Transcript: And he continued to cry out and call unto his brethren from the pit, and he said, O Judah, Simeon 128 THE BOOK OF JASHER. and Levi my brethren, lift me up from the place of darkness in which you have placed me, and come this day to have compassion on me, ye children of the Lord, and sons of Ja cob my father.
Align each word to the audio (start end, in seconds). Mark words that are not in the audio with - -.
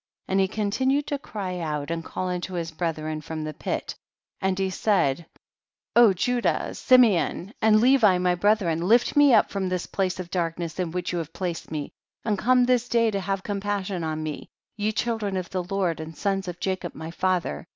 And 0.27 0.39
he 0.39 0.47
continued 0.47 1.05
to 1.07 1.19
cry 1.19 1.59
out 1.59 1.91
and 1.91 2.03
call 2.03 2.29
unto 2.29 2.53
his 2.55 2.71
brethren 2.71 3.21
from 3.21 3.43
the 3.43 3.53
pit, 3.53 3.93
and 4.41 4.57
he 4.57 4.71
said, 4.71 5.27
O 5.95 6.11
Judah, 6.11 6.73
Simeon 6.73 7.51
128 7.51 7.51
THE 7.51 7.51
BOOK 7.51 7.53
OF 7.53 7.61
JASHER. 7.61 7.67
and 7.67 7.81
Levi 7.83 8.17
my 8.17 8.33
brethren, 8.33 8.87
lift 8.87 9.15
me 9.15 9.31
up 9.31 9.51
from 9.51 9.69
the 9.69 9.87
place 9.91 10.19
of 10.19 10.31
darkness 10.31 10.79
in 10.79 10.89
which 10.89 11.11
you 11.13 11.19
have 11.19 11.33
placed 11.33 11.69
me, 11.69 11.91
and 12.25 12.39
come 12.39 12.65
this 12.65 12.89
day 12.89 13.11
to 13.11 13.19
have 13.19 13.43
compassion 13.43 14.03
on 14.03 14.23
me, 14.23 14.49
ye 14.75 14.91
children 14.91 15.37
of 15.37 15.51
the 15.51 15.61
Lord, 15.63 15.99
and 15.99 16.17
sons 16.17 16.47
of 16.47 16.57
Ja 16.65 16.77
cob 16.77 16.95
my 16.95 17.11
father. 17.11 17.67